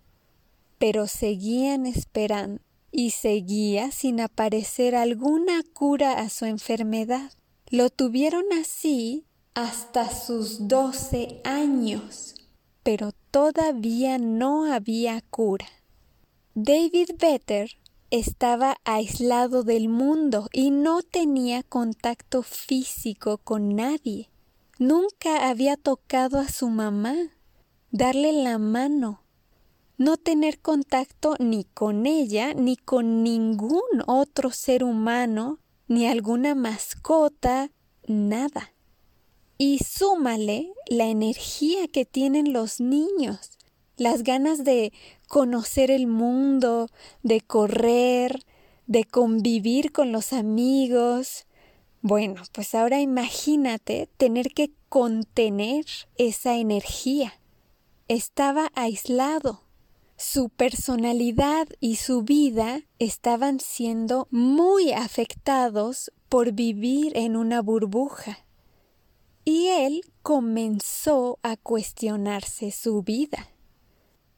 Pero 0.78 1.08
seguían 1.08 1.86
esperando 1.86 2.62
y 2.92 3.12
seguía 3.12 3.92
sin 3.92 4.20
aparecer 4.20 4.96
alguna 4.96 5.64
cura 5.74 6.20
a 6.20 6.30
su 6.30 6.44
enfermedad. 6.44 7.32
Lo 7.70 7.90
tuvieron 7.90 8.46
así 8.54 9.26
hasta 9.54 10.10
sus 10.10 10.70
doce 10.70 11.42
años, 11.44 12.34
pero 12.82 13.12
todavía 13.30 14.18
no 14.18 14.72
había 14.72 15.20
cura. 15.20 15.68
David 16.56 17.10
Vetter 17.20 17.72
estaba 18.10 18.78
aislado 18.86 19.64
del 19.64 19.90
mundo 19.90 20.48
y 20.54 20.72
no 20.72 21.02
tenía 21.02 21.62
contacto 21.62 22.42
físico 22.42 23.38
con 23.40 23.76
nadie. 23.76 24.30
Nunca 24.80 25.50
había 25.50 25.76
tocado 25.76 26.40
a 26.40 26.48
su 26.48 26.70
mamá, 26.70 27.16
darle 27.92 28.32
la 28.32 28.60
mano, 28.60 29.24
no 29.98 30.16
tener 30.16 30.62
contacto 30.62 31.36
ni 31.40 31.66
con 31.66 32.06
ella 32.06 32.54
ni 32.54 32.78
con 32.78 33.24
ningún 33.24 33.82
otro 34.06 34.52
ser 34.52 34.86
humano 34.86 35.60
ni 35.88 36.08
alguna 36.08 36.56
mascota, 36.56 37.72
nada. 38.08 38.74
Y 39.58 39.80
súmale 39.80 40.72
la 40.88 41.06
energía 41.06 41.88
que 41.88 42.06
tienen 42.06 42.54
los 42.54 42.80
niños, 42.80 43.58
las 43.98 44.24
ganas 44.24 44.64
de 44.64 44.94
conocer 45.28 45.90
el 45.90 46.08
mundo, 46.08 46.90
de 47.24 47.42
correr, 47.42 48.44
de 48.86 49.04
convivir 49.04 49.92
con 49.92 50.12
los 50.12 50.34
amigos, 50.34 51.46
Bueno, 52.02 52.44
pues 52.54 52.76
ahora 52.76 53.02
imagínate 53.02 54.08
tener 54.18 54.54
que 54.54 54.72
contener 54.88 55.86
esa 56.18 56.56
energía. 56.56 57.34
Estaba 58.08 58.72
aislado. 58.76 59.67
Su 60.20 60.50
personalidad 60.50 61.68
y 61.80 61.98
su 61.98 62.24
vida 62.24 62.82
estaban 62.98 63.60
siendo 63.60 64.28
muy 64.32 64.92
afectados 64.92 66.12
por 66.28 66.54
vivir 66.54 67.16
en 67.16 67.36
una 67.36 67.62
burbuja. 67.62 68.40
Y 69.46 69.68
él 69.68 70.02
comenzó 70.24 71.38
a 71.44 71.56
cuestionarse 71.56 72.72
su 72.72 73.04
vida. 73.04 73.52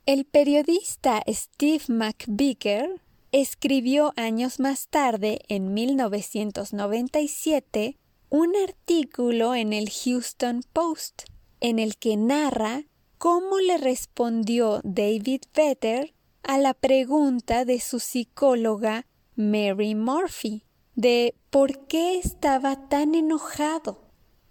El 0.06 0.26
periodista 0.26 1.24
Steve 1.30 1.86
McVicker 1.88 3.02
escribió 3.32 4.12
años 4.18 4.60
más 4.60 4.90
tarde, 4.90 5.40
en 5.48 5.74
1997, 5.74 7.98
un 8.30 8.54
artículo 8.68 9.56
en 9.56 9.72
el 9.72 9.90
Houston 9.90 10.62
Post, 10.74 11.22
en 11.62 11.80
el 11.80 11.96
que 11.96 12.18
narra 12.18 12.84
cómo 13.20 13.60
le 13.60 13.78
respondió 13.78 14.82
David 14.84 15.44
Vetter 15.54 16.16
a 16.42 16.58
la 16.58 16.74
pregunta 16.74 17.66
de 17.66 17.80
su 17.80 18.00
psicóloga 18.00 19.06
Mary 19.36 19.94
Murphy 19.94 20.64
de 20.96 21.36
por 21.52 21.86
qué 21.86 22.18
estaba 22.18 22.90
tan 22.90 23.14
enojado, 23.14 24.02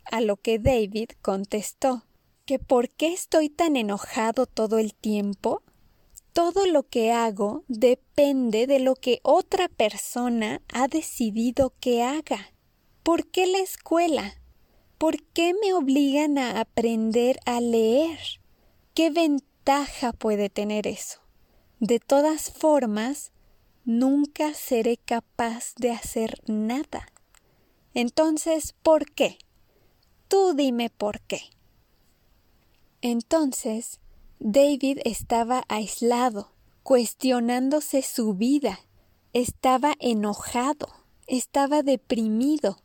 a 0.04 0.20
lo 0.20 0.36
que 0.36 0.60
David 0.60 1.08
contestó 1.20 2.04
que 2.44 2.58
por 2.58 2.90
qué 2.90 3.12
estoy 3.12 3.50
tan 3.50 3.76
enojado 3.76 4.46
todo 4.46 4.78
el 4.78 4.94
tiempo 4.94 5.62
todo 6.38 6.66
lo 6.66 6.84
que 6.84 7.10
hago 7.10 7.64
depende 7.66 8.68
de 8.68 8.78
lo 8.78 8.94
que 8.94 9.18
otra 9.24 9.68
persona 9.68 10.62
ha 10.72 10.86
decidido 10.86 11.72
que 11.80 12.04
haga. 12.04 12.52
¿Por 13.02 13.26
qué 13.26 13.48
la 13.48 13.58
escuela? 13.58 14.40
¿Por 14.98 15.20
qué 15.32 15.52
me 15.60 15.74
obligan 15.74 16.38
a 16.38 16.60
aprender 16.60 17.40
a 17.44 17.60
leer? 17.60 18.20
¿Qué 18.98 19.10
ventaja 19.10 20.12
puede 20.12 20.50
tener 20.50 20.88
eso? 20.88 21.20
De 21.78 22.00
todas 22.00 22.50
formas, 22.50 23.30
nunca 23.84 24.54
seré 24.54 24.96
capaz 24.96 25.72
de 25.76 25.92
hacer 25.92 26.42
nada. 26.48 27.06
Entonces, 27.94 28.74
¿por 28.82 29.12
qué? 29.12 29.38
Tú 30.26 30.52
dime 30.52 30.90
por 30.90 31.20
qué. 31.20 31.42
Entonces, 33.00 34.00
David 34.40 34.98
estaba 35.04 35.62
aislado, 35.68 36.50
cuestionándose 36.82 38.02
su 38.02 38.34
vida, 38.34 38.80
estaba 39.32 39.94
enojado, 40.00 40.88
estaba 41.28 41.84
deprimido. 41.84 42.78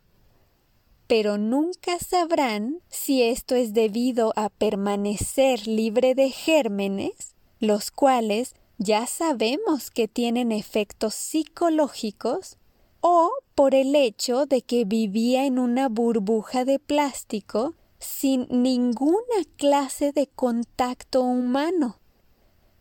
Pero 1.06 1.38
nunca 1.38 1.98
sabrán 1.98 2.80
si 2.88 3.22
esto 3.22 3.54
es 3.54 3.74
debido 3.74 4.32
a 4.36 4.48
permanecer 4.48 5.66
libre 5.66 6.14
de 6.14 6.30
gérmenes, 6.30 7.34
los 7.60 7.90
cuales 7.90 8.54
ya 8.78 9.06
sabemos 9.06 9.90
que 9.90 10.08
tienen 10.08 10.50
efectos 10.50 11.14
psicológicos, 11.14 12.58
o 13.00 13.30
por 13.54 13.74
el 13.74 13.94
hecho 13.94 14.46
de 14.46 14.62
que 14.62 14.86
vivía 14.86 15.44
en 15.44 15.58
una 15.58 15.90
burbuja 15.90 16.64
de 16.64 16.78
plástico 16.78 17.74
sin 17.98 18.46
ninguna 18.50 19.44
clase 19.56 20.12
de 20.12 20.26
contacto 20.26 21.22
humano. 21.22 21.98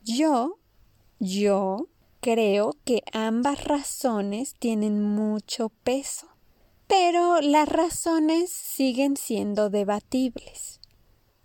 Yo, 0.03 0.59
yo 1.19 1.87
creo 2.21 2.77
que 2.85 3.03
ambas 3.11 3.65
razones 3.65 4.55
tienen 4.57 5.03
mucho 5.03 5.69
peso, 5.83 6.27
pero 6.95 7.41
las 7.41 7.67
razones 7.67 8.51
siguen 8.51 9.17
siendo 9.17 9.71
debatibles. 9.71 10.79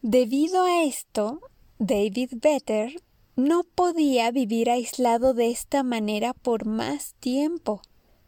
Debido 0.02 0.64
a 0.64 0.83
esto, 0.83 1.40
David 1.78 2.33
Vetter 2.43 3.02
no 3.35 3.64
podía 3.64 4.31
vivir 4.31 4.69
aislado 4.69 5.32
de 5.32 5.50
esta 5.50 5.82
manera 5.82 6.34
por 6.34 6.67
más 6.67 7.15
tiempo. 7.19 7.80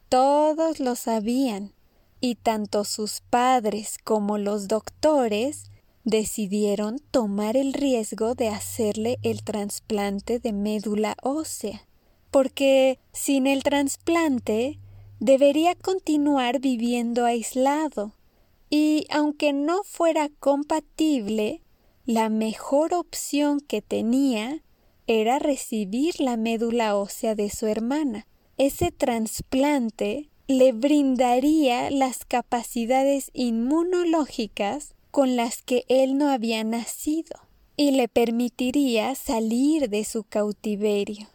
Todos 0.09 0.79
lo 0.79 0.95
sabían 0.95 1.75
y 2.21 2.35
tanto 2.35 2.85
sus 2.85 3.21
padres 3.29 3.97
como 4.03 4.39
los 4.39 4.67
doctores 4.67 5.69
decidieron 6.03 6.97
tomar 7.11 7.55
el 7.55 7.73
riesgo 7.73 8.33
de 8.33 8.49
hacerle 8.49 9.19
el 9.21 9.43
trasplante 9.43 10.39
de 10.39 10.53
médula 10.53 11.15
ósea, 11.21 11.87
porque 12.31 12.97
sin 13.13 13.45
el 13.45 13.61
trasplante 13.61 14.79
debería 15.21 15.75
continuar 15.75 16.59
viviendo 16.59 17.25
aislado, 17.25 18.15
y 18.71 19.05
aunque 19.11 19.53
no 19.53 19.83
fuera 19.83 20.29
compatible, 20.39 21.61
la 22.05 22.29
mejor 22.29 22.95
opción 22.95 23.59
que 23.59 23.83
tenía 23.83 24.63
era 25.05 25.37
recibir 25.37 26.19
la 26.19 26.37
médula 26.37 26.97
ósea 26.97 27.35
de 27.35 27.51
su 27.51 27.67
hermana. 27.67 28.25
Ese 28.57 28.91
trasplante 28.91 30.29
le 30.47 30.71
brindaría 30.71 31.91
las 31.91 32.25
capacidades 32.25 33.29
inmunológicas 33.33 34.95
con 35.11 35.35
las 35.35 35.61
que 35.61 35.85
él 35.87 36.17
no 36.17 36.29
había 36.29 36.63
nacido 36.63 37.39
y 37.77 37.91
le 37.91 38.07
permitiría 38.07 39.13
salir 39.13 39.87
de 39.87 40.03
su 40.03 40.23
cautiverio. 40.23 41.27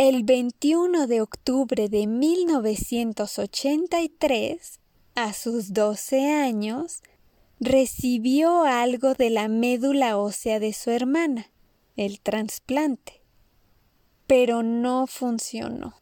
El 0.00 0.22
21 0.22 1.08
de 1.08 1.20
octubre 1.20 1.88
de 1.88 2.06
1983, 2.06 4.78
a 5.16 5.32
sus 5.32 5.72
12 5.72 6.34
años, 6.34 7.02
recibió 7.58 8.62
algo 8.62 9.14
de 9.14 9.30
la 9.30 9.48
médula 9.48 10.16
ósea 10.16 10.60
de 10.60 10.72
su 10.72 10.92
hermana, 10.92 11.50
el 11.96 12.20
trasplante. 12.20 13.24
Pero 14.28 14.62
no 14.62 15.08
funcionó. 15.08 15.94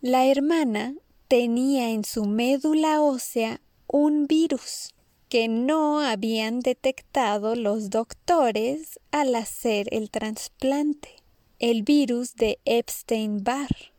La 0.00 0.26
hermana 0.26 0.94
tenía 1.26 1.90
en 1.90 2.04
su 2.04 2.26
médula 2.26 3.00
ósea 3.00 3.60
un 3.88 4.28
virus 4.28 4.94
que 5.28 5.48
no 5.48 5.98
habían 5.98 6.60
detectado 6.60 7.56
los 7.56 7.90
doctores 7.90 9.00
al 9.10 9.34
hacer 9.34 9.88
el 9.90 10.12
trasplante, 10.12 11.21
el 11.62 11.84
virus 11.84 12.34
de 12.34 12.58
Epstein-Barr. 12.64 13.92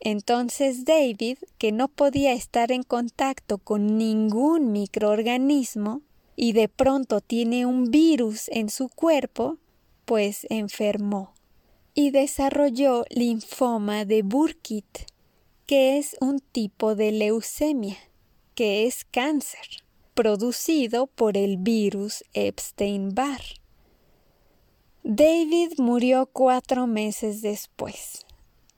Entonces 0.00 0.86
David, 0.86 1.36
que 1.58 1.70
no 1.70 1.88
podía 1.88 2.32
estar 2.32 2.72
en 2.72 2.82
contacto 2.82 3.58
con 3.58 3.98
ningún 3.98 4.72
microorganismo 4.72 6.00
y 6.34 6.52
de 6.52 6.68
pronto 6.68 7.20
tiene 7.20 7.66
un 7.66 7.90
virus 7.90 8.48
en 8.48 8.70
su 8.70 8.88
cuerpo, 8.88 9.58
pues 10.06 10.46
enfermó 10.48 11.34
y 11.92 12.10
desarrolló 12.10 13.04
linfoma 13.10 14.06
de 14.06 14.22
Burkitt 14.22 15.10
que 15.66 15.98
es 15.98 16.16
un 16.20 16.40
tipo 16.40 16.96
de 16.96 17.12
leucemia, 17.12 17.98
que 18.56 18.86
es 18.86 19.04
cáncer, 19.04 19.84
producido 20.14 21.06
por 21.06 21.36
el 21.36 21.58
virus 21.58 22.24
Epstein-Barr. 22.32 23.59
David 25.02 25.78
murió 25.78 26.26
cuatro 26.26 26.86
meses 26.86 27.40
después, 27.40 28.26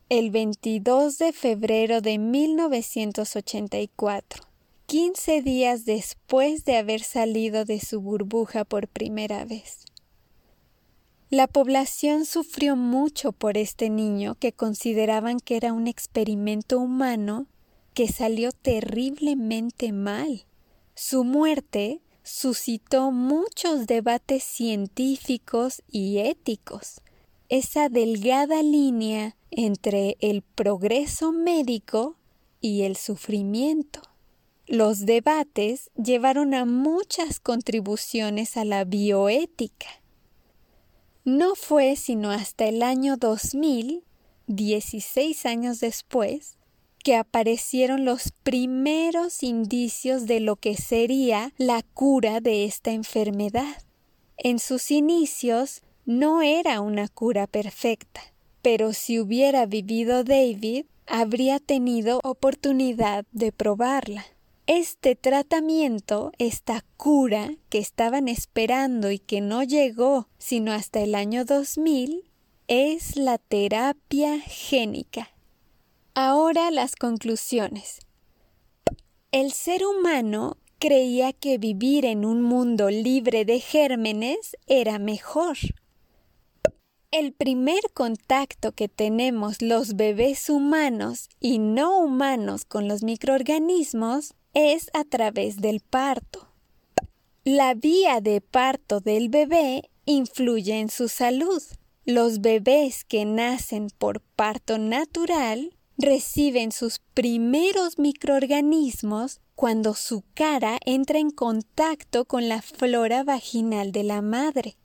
el 0.08 0.30
22 0.30 1.18
de 1.18 1.32
febrero 1.32 2.00
de 2.00 2.18
1984, 2.18 4.44
15 4.86 5.42
días 5.42 5.84
después 5.84 6.64
de 6.64 6.76
haber 6.76 7.02
salido 7.02 7.64
de 7.64 7.80
su 7.80 8.00
burbuja 8.00 8.64
por 8.64 8.86
primera 8.86 9.44
vez. 9.44 9.84
La 11.28 11.48
población 11.48 12.24
sufrió 12.24 12.76
mucho 12.76 13.32
por 13.32 13.58
este 13.58 13.90
niño 13.90 14.36
que 14.36 14.52
consideraban 14.52 15.40
que 15.40 15.56
era 15.56 15.72
un 15.72 15.88
experimento 15.88 16.78
humano 16.78 17.48
que 17.94 18.06
salió 18.06 18.52
terriblemente 18.52 19.90
mal. 19.90 20.44
Su 20.94 21.24
muerte 21.24 22.00
suscitó 22.22 23.10
muchos 23.10 23.86
debates 23.86 24.42
científicos 24.44 25.82
y 25.88 26.18
éticos. 26.18 27.00
Esa 27.48 27.88
delgada 27.88 28.62
línea 28.62 29.36
entre 29.50 30.16
el 30.20 30.42
progreso 30.42 31.32
médico 31.32 32.16
y 32.60 32.82
el 32.82 32.96
sufrimiento. 32.96 34.00
Los 34.66 35.04
debates 35.04 35.90
llevaron 35.96 36.54
a 36.54 36.64
muchas 36.64 37.40
contribuciones 37.40 38.56
a 38.56 38.64
la 38.64 38.84
bioética. 38.84 39.88
No 41.24 41.54
fue 41.54 41.96
sino 41.96 42.30
hasta 42.30 42.66
el 42.66 42.82
año 42.82 43.16
2000, 43.16 44.04
16 44.46 45.46
años 45.46 45.80
después, 45.80 46.56
que 47.02 47.16
aparecieron 47.16 48.04
los 48.04 48.32
primeros 48.42 49.42
indicios 49.42 50.26
de 50.26 50.40
lo 50.40 50.56
que 50.56 50.76
sería 50.76 51.52
la 51.58 51.82
cura 51.82 52.40
de 52.40 52.64
esta 52.64 52.92
enfermedad. 52.92 53.82
En 54.36 54.58
sus 54.58 54.90
inicios 54.90 55.82
no 56.04 56.42
era 56.42 56.80
una 56.80 57.08
cura 57.08 57.46
perfecta, 57.46 58.20
pero 58.62 58.92
si 58.92 59.20
hubiera 59.20 59.66
vivido 59.66 60.24
David, 60.24 60.86
habría 61.06 61.58
tenido 61.58 62.20
oportunidad 62.22 63.24
de 63.32 63.52
probarla. 63.52 64.24
Este 64.66 65.16
tratamiento, 65.16 66.32
esta 66.38 66.84
cura 66.96 67.56
que 67.68 67.78
estaban 67.78 68.28
esperando 68.28 69.10
y 69.10 69.18
que 69.18 69.40
no 69.40 69.64
llegó 69.64 70.28
sino 70.38 70.72
hasta 70.72 71.00
el 71.00 71.16
año 71.16 71.44
2000, 71.44 72.30
es 72.68 73.16
la 73.16 73.38
terapia 73.38 74.38
génica. 74.40 75.31
Ahora 76.14 76.70
las 76.70 76.94
conclusiones. 76.94 78.00
El 79.30 79.50
ser 79.52 79.82
humano 79.86 80.58
creía 80.78 81.32
que 81.32 81.56
vivir 81.56 82.04
en 82.04 82.26
un 82.26 82.42
mundo 82.42 82.90
libre 82.90 83.46
de 83.46 83.60
gérmenes 83.60 84.58
era 84.66 84.98
mejor. 84.98 85.56
El 87.10 87.32
primer 87.32 87.80
contacto 87.94 88.72
que 88.72 88.88
tenemos 88.88 89.62
los 89.62 89.96
bebés 89.96 90.50
humanos 90.50 91.30
y 91.40 91.58
no 91.58 91.98
humanos 91.98 92.66
con 92.66 92.88
los 92.88 93.02
microorganismos 93.02 94.34
es 94.52 94.90
a 94.92 95.04
través 95.04 95.62
del 95.62 95.80
parto. 95.80 96.46
La 97.42 97.72
vía 97.72 98.20
de 98.20 98.42
parto 98.42 99.00
del 99.00 99.30
bebé 99.30 99.88
influye 100.04 100.78
en 100.78 100.90
su 100.90 101.08
salud. 101.08 101.62
Los 102.04 102.42
bebés 102.42 103.02
que 103.04 103.24
nacen 103.24 103.88
por 103.98 104.20
parto 104.20 104.76
natural 104.76 105.74
reciben 106.02 106.72
sus 106.72 106.98
primeros 107.14 107.98
microorganismos 107.98 109.40
cuando 109.54 109.94
su 109.94 110.22
cara 110.34 110.78
entra 110.84 111.18
en 111.18 111.30
contacto 111.30 112.26
con 112.26 112.48
la 112.48 112.60
flora 112.60 113.24
vaginal 113.24 113.92
de 113.92 114.02
la 114.02 114.20
madre. 114.20 114.76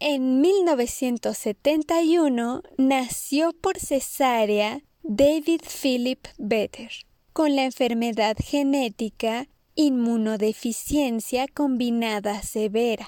En 0.00 0.40
1971 0.40 2.62
nació 2.78 3.52
por 3.52 3.78
cesárea 3.78 4.82
David 5.02 5.60
Philip 5.82 6.26
Better 6.38 6.90
con 7.32 7.54
la 7.54 7.64
enfermedad 7.64 8.36
genética 8.42 9.46
inmunodeficiencia 9.74 11.46
combinada 11.46 12.42
severa. 12.42 13.06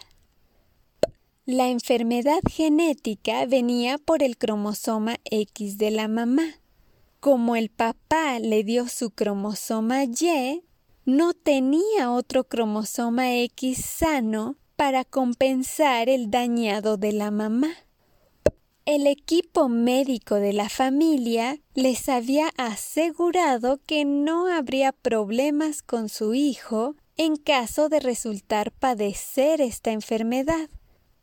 La 1.47 1.69
enfermedad 1.69 2.41
genética 2.49 3.47
venía 3.47 3.99
por 3.99 4.23
el 4.23 4.37
cromosoma 4.37 5.17
X 5.25 5.79
de 5.79 5.91
la 5.91 6.07
mamá. 6.07 6.61
Como 7.20 7.54
el 7.54 7.68
papá 7.68 8.38
le 8.38 8.64
dio 8.64 8.88
su 8.88 9.11
cromosoma 9.11 10.04
Y, 10.04 10.62
no 11.04 11.35
tenía 11.35 12.11
otro 12.11 12.44
cromosoma 12.44 13.37
X 13.37 13.85
sano 13.85 14.56
para 14.76 15.04
compensar 15.04 16.09
el 16.09 16.30
dañado 16.30 16.96
de 16.96 17.12
la 17.12 17.30
mamá. 17.30 17.68
El 18.87 19.06
equipo 19.06 19.68
médico 19.68 20.37
de 20.37 20.54
la 20.54 20.70
familia 20.70 21.61
les 21.74 22.09
había 22.09 22.48
asegurado 22.56 23.80
que 23.85 24.06
no 24.06 24.46
habría 24.46 24.92
problemas 24.92 25.83
con 25.83 26.09
su 26.09 26.33
hijo 26.33 26.96
en 27.18 27.37
caso 27.37 27.90
de 27.90 28.00
resultar 28.00 28.72
padecer 28.72 29.61
esta 29.61 29.92
enfermedad, 29.92 30.70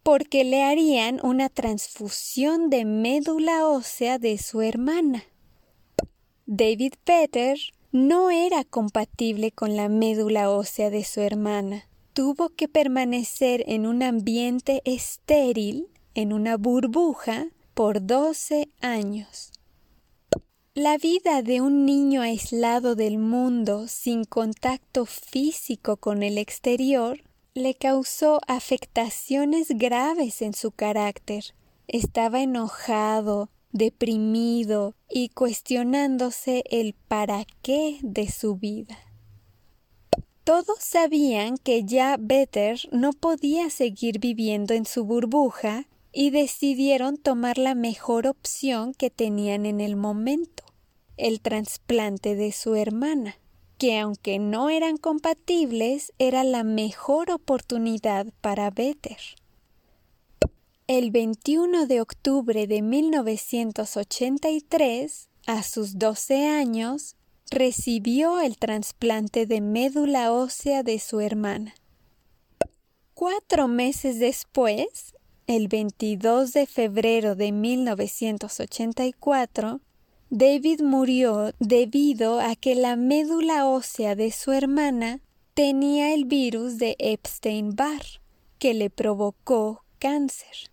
porque 0.04 0.44
le 0.44 0.62
harían 0.62 1.20
una 1.24 1.50
transfusión 1.50 2.70
de 2.70 2.86
médula 2.86 3.68
ósea 3.68 4.20
de 4.20 4.38
su 4.38 4.62
hermana. 4.62 5.24
David 6.50 6.94
Peter 7.04 7.60
no 7.92 8.32
era 8.32 8.64
compatible 8.64 9.52
con 9.52 9.76
la 9.76 9.90
médula 9.90 10.50
ósea 10.50 10.90
de 10.90 11.04
su 11.04 11.20
hermana. 11.20 11.90
Tuvo 12.14 12.48
que 12.48 12.70
permanecer 12.70 13.66
en 13.68 13.86
un 13.86 14.02
ambiente 14.02 14.82
estéril, 14.86 15.90
en 16.16 16.32
una 16.32 16.56
burbuja, 16.56 17.48
por 17.74 18.06
12 18.06 18.70
años. 18.80 19.52
La 20.74 20.98
vida 20.98 21.42
de 21.42 21.60
un 21.60 21.86
niño 21.86 22.22
aislado 22.22 22.96
del 22.96 23.18
mundo, 23.18 23.90
sin 23.90 24.24
contacto 24.24 25.06
físico 25.06 25.98
con 25.98 26.24
el 26.24 26.38
exterior, 26.38 27.26
le 27.56 27.76
causó 27.76 28.40
afectaciones 28.48 29.68
graves 29.72 30.42
en 30.42 30.54
su 30.54 30.72
carácter. 30.72 31.44
Estaba 31.90 32.42
enojado, 32.42 33.50
deprimido 33.78 34.96
y 35.10 35.30
cuestionándose 35.30 36.64
el 36.70 36.94
para 36.94 37.46
qué 37.62 38.00
de 38.02 38.30
su 38.30 38.56
vida. 38.56 38.98
Todos 40.44 40.80
sabían 40.80 41.58
que 41.58 41.84
ya 41.84 42.16
Better 42.20 42.80
no 42.92 43.12
podía 43.12 43.70
seguir 43.70 44.20
viviendo 44.20 44.74
en 44.74 44.86
su 44.86 45.04
burbuja 45.04 45.88
y 46.14 46.30
decidieron 46.30 47.18
tomar 47.18 47.58
la 47.58 47.76
mejor 47.76 48.28
opción 48.28 48.94
que 48.94 49.10
tenían 49.10 49.66
en 49.66 49.82
el 49.82 49.96
momento, 49.96 50.64
el 51.18 51.42
trasplante 51.42 52.36
de 52.36 52.52
su 52.54 52.76
hermana, 52.76 53.38
que 53.78 54.00
aunque 54.00 54.40
no 54.40 54.70
eran 54.70 54.98
compatibles, 54.98 56.14
era 56.18 56.44
la 56.44 56.64
mejor 56.64 57.30
oportunidad 57.30 58.28
para 58.42 58.72
Better. 58.72 59.18
El 60.90 61.12
21 61.12 61.86
de 61.86 62.00
octubre 62.00 62.66
de 62.66 62.82
1983, 62.82 65.28
a 65.46 65.62
sus 65.62 66.00
12 66.00 66.48
años, 66.48 67.18
recibió 67.52 68.40
el 68.40 68.58
trasplante 68.58 69.46
de 69.46 69.60
médula 69.60 70.32
ósea 70.32 70.84
de 70.84 71.00
su 71.00 71.20
hermana. 71.20 71.76
Cuatro 73.14 73.68
meses 73.68 74.18
después, 74.20 75.14
el 75.46 75.68
22 75.68 76.54
de 76.54 76.66
febrero 76.66 77.36
de 77.36 77.52
1984, 77.52 79.82
David 80.30 80.84
murió 80.84 81.52
debido 81.60 82.40
a 82.40 82.56
que 82.56 82.76
la 82.76 82.96
médula 82.96 83.68
ósea 83.68 84.16
de 84.16 84.32
su 84.32 84.54
hermana 84.54 85.20
tenía 85.54 86.14
el 86.14 86.24
virus 86.24 86.78
de 86.78 86.96
Epstein-Barr, 86.98 88.22
que 88.58 88.74
le 88.74 88.90
provocó 88.90 89.84
cáncer. 90.00 90.72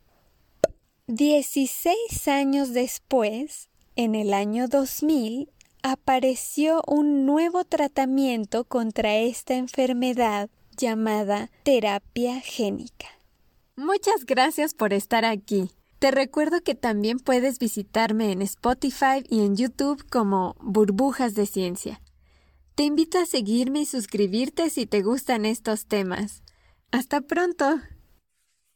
Dieciséis 1.06 2.28
años 2.28 2.72
después, 2.72 3.68
en 3.94 4.14
el 4.14 4.32
año 4.32 4.68
2000, 4.68 5.50
apareció 5.82 6.82
un 6.86 7.26
nuevo 7.26 7.64
tratamiento 7.64 8.64
contra 8.64 9.16
esta 9.16 9.54
enfermedad 9.54 10.48
llamada 10.78 11.50
terapia 11.62 12.40
génica. 12.40 13.06
Muchas 13.76 14.24
gracias 14.24 14.72
por 14.72 14.94
estar 14.94 15.26
aquí. 15.26 15.70
Te 15.98 16.10
recuerdo 16.10 16.62
que 16.62 16.74
también 16.74 17.18
puedes 17.18 17.58
visitarme 17.58 18.32
en 18.32 18.40
Spotify 18.40 19.22
y 19.28 19.44
en 19.44 19.56
YouTube 19.56 20.08
como 20.08 20.56
Burbujas 20.58 21.34
de 21.34 21.44
Ciencia. 21.44 22.00
Te 22.76 22.84
invito 22.84 23.18
a 23.18 23.26
seguirme 23.26 23.80
y 23.80 23.86
suscribirte 23.86 24.70
si 24.70 24.86
te 24.86 25.02
gustan 25.02 25.44
estos 25.44 25.84
temas. 25.84 26.42
Hasta 26.92 27.20
pronto. 27.20 27.78